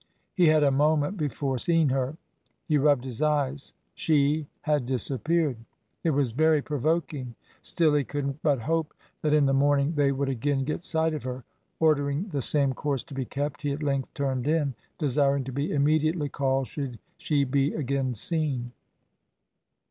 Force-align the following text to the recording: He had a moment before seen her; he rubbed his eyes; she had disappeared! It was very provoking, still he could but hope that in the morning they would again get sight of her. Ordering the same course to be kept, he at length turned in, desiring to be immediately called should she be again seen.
He 0.33 0.47
had 0.47 0.63
a 0.63 0.71
moment 0.71 1.15
before 1.15 1.59
seen 1.59 1.89
her; 1.89 2.17
he 2.67 2.75
rubbed 2.79 3.05
his 3.05 3.21
eyes; 3.21 3.75
she 3.93 4.47
had 4.61 4.87
disappeared! 4.87 5.57
It 6.03 6.09
was 6.09 6.31
very 6.31 6.59
provoking, 6.63 7.35
still 7.61 7.93
he 7.93 8.03
could 8.03 8.41
but 8.41 8.61
hope 8.61 8.95
that 9.21 9.31
in 9.31 9.45
the 9.45 9.53
morning 9.53 9.93
they 9.93 10.11
would 10.11 10.27
again 10.27 10.63
get 10.63 10.83
sight 10.83 11.13
of 11.13 11.21
her. 11.21 11.43
Ordering 11.79 12.29
the 12.29 12.41
same 12.41 12.73
course 12.73 13.03
to 13.03 13.13
be 13.13 13.25
kept, 13.25 13.61
he 13.61 13.73
at 13.73 13.83
length 13.83 14.11
turned 14.15 14.47
in, 14.47 14.73
desiring 14.97 15.43
to 15.43 15.51
be 15.51 15.71
immediately 15.71 16.29
called 16.29 16.65
should 16.65 16.97
she 17.19 17.43
be 17.43 17.75
again 17.75 18.15
seen. 18.15 18.71